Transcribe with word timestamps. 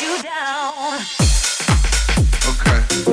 you 0.00 0.22
down. 0.22 1.00
Okay. 2.48 3.09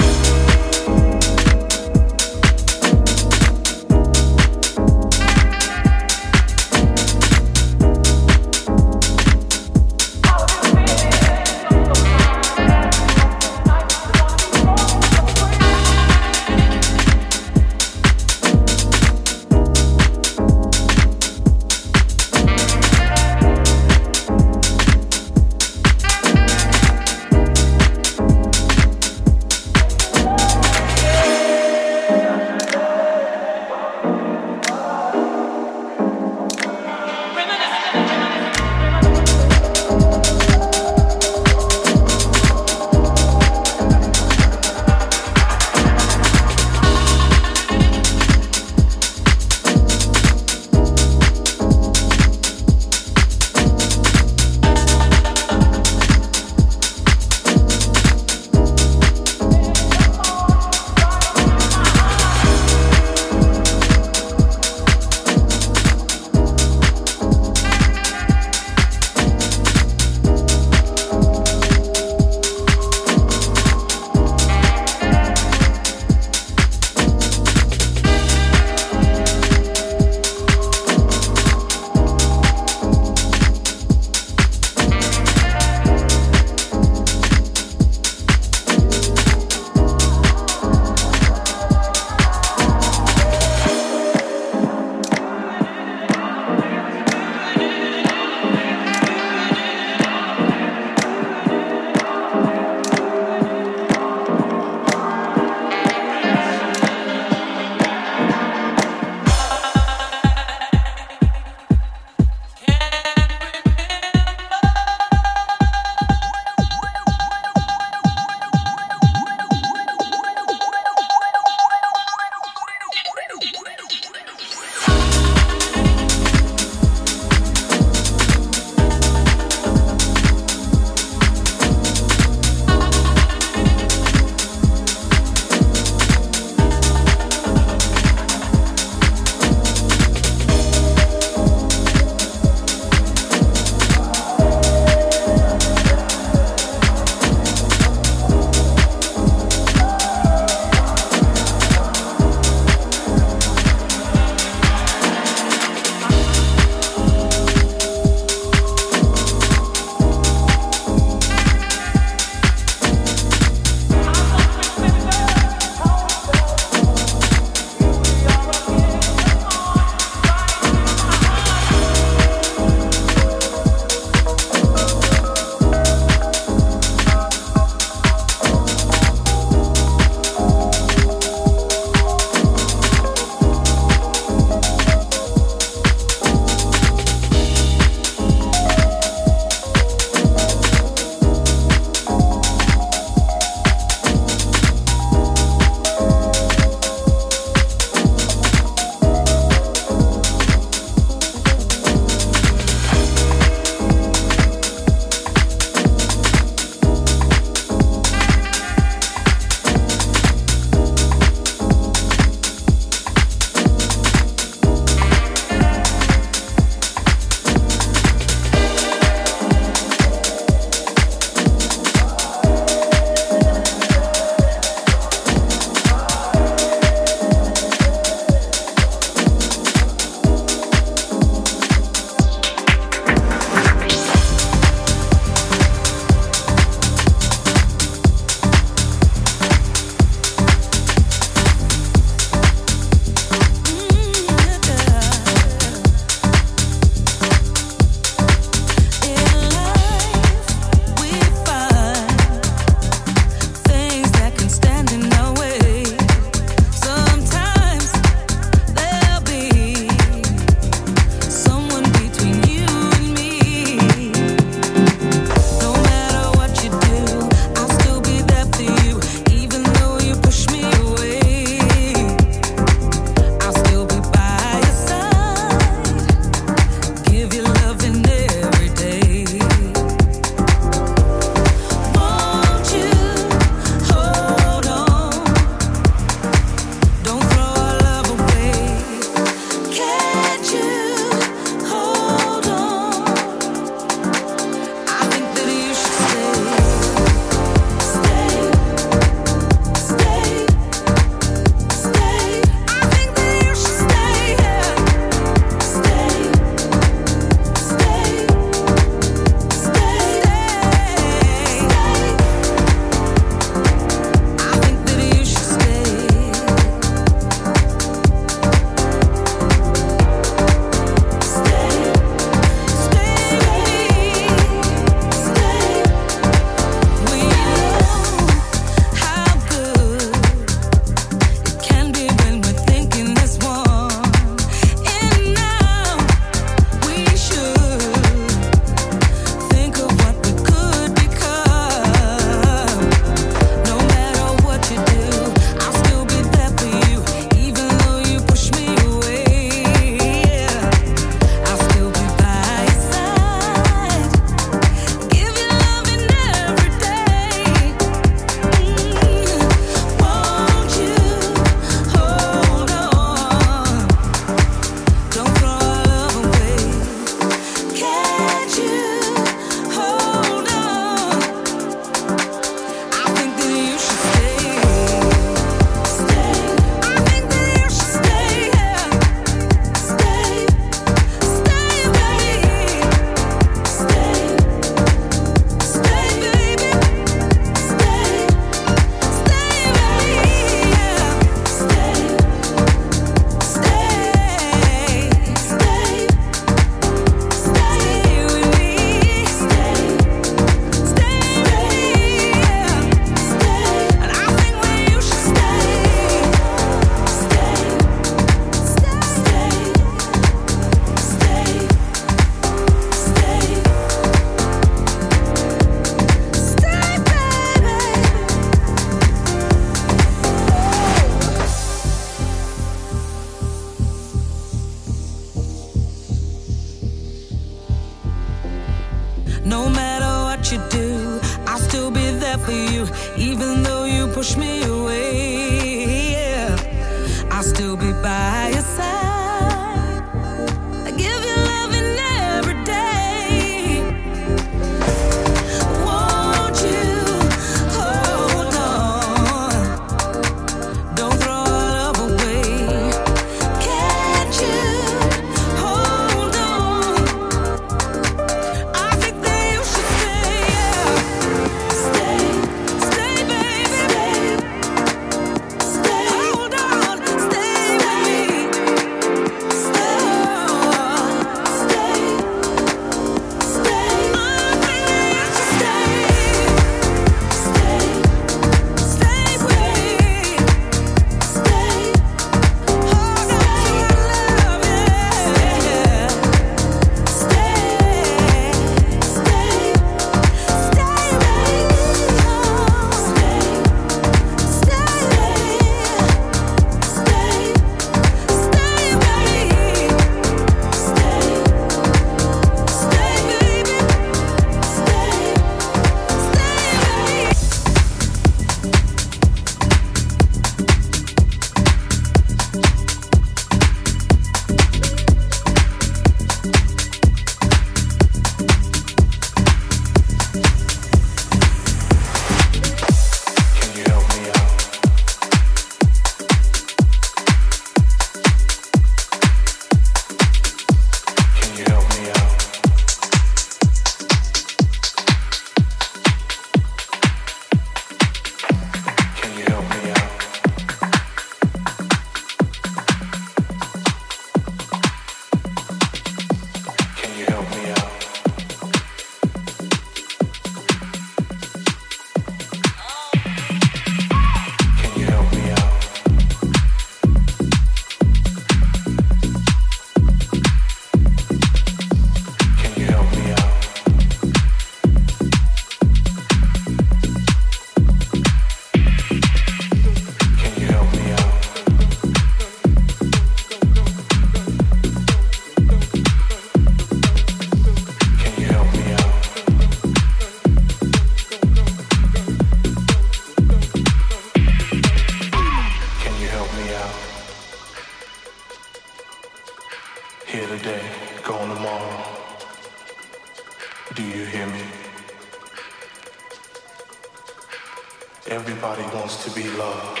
be 599.36 599.44
loved, 599.50 600.00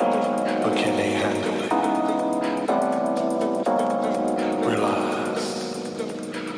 but 0.00 0.74
can 0.76 0.96
they 0.96 1.10
handle 1.10 1.62
it? 1.62 1.72
Realize 4.66 5.74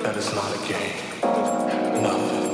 that 0.03 0.17
it's 0.17 0.35
not 0.35 0.51
a 0.55 0.59
game, 0.67 2.03
nothing. 2.03 2.54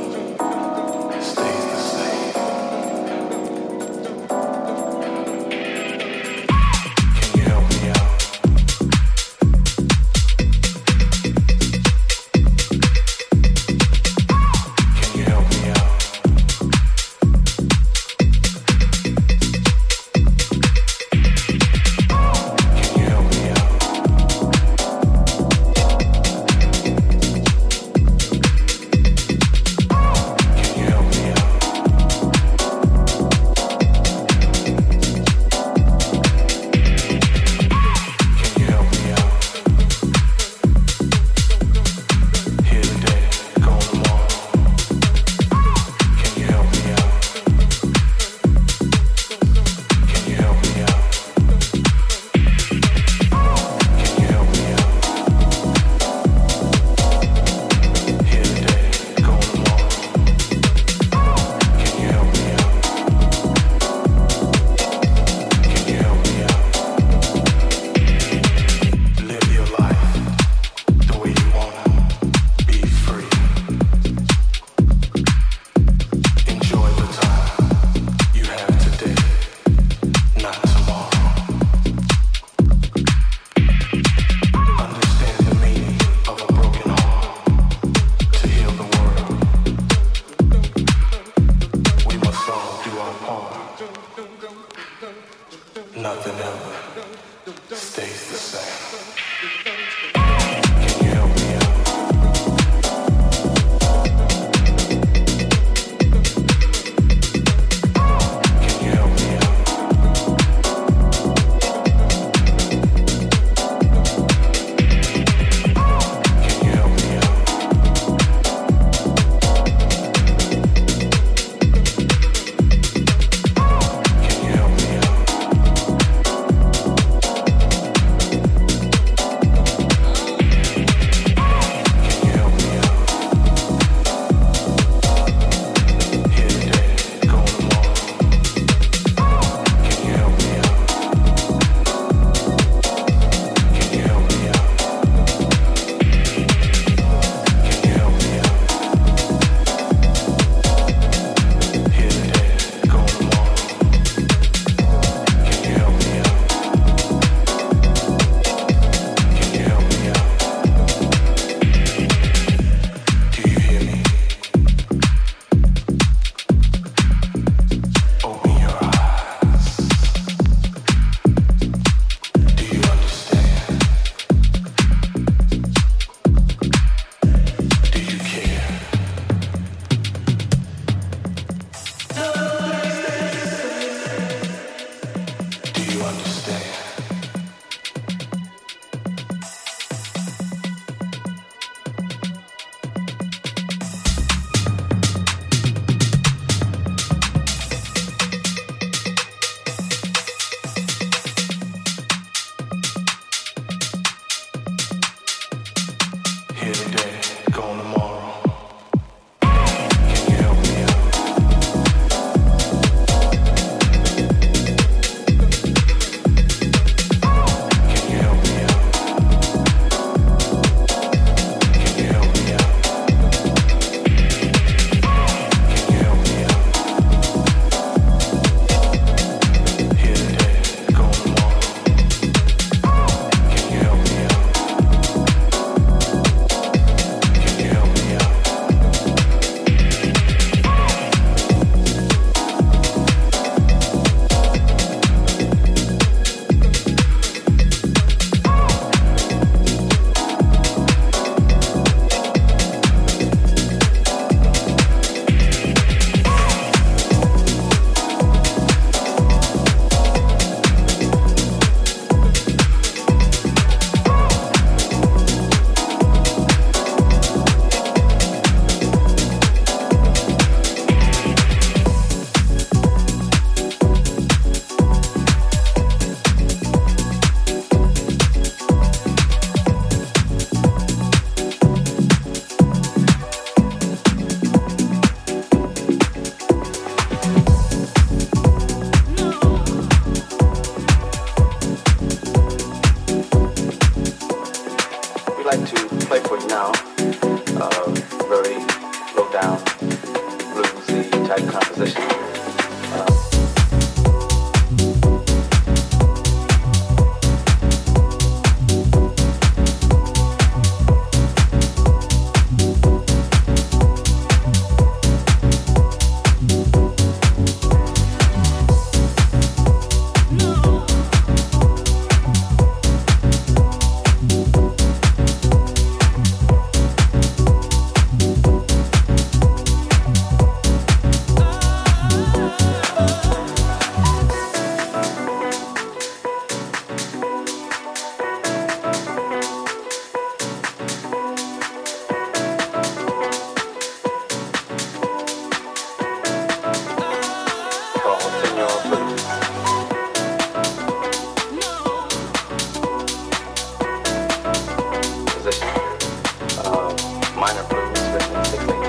Thank 358.20 358.70
you. 358.70 358.79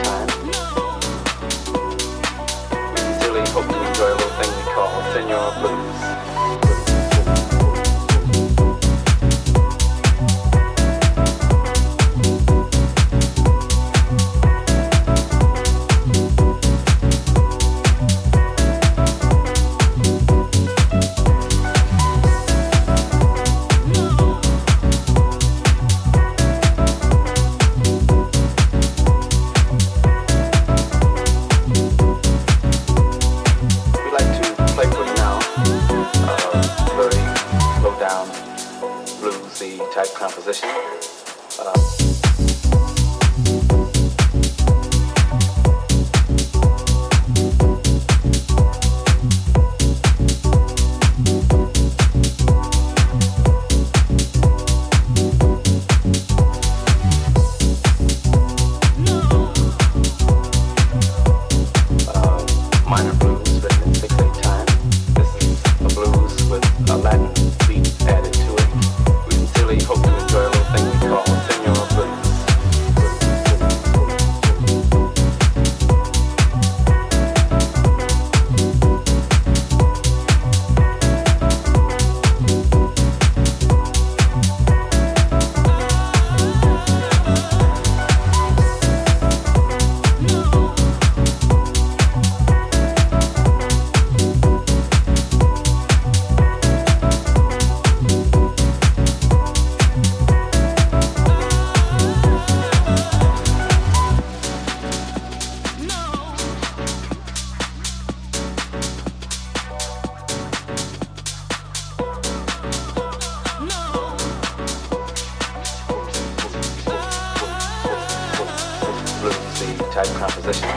type 119.89 120.07
composition. 120.17 120.69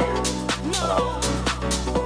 Um, 0.83 2.04